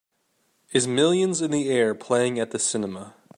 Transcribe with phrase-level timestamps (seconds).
[0.73, 3.13] Is Millions in the Air playing at the cinema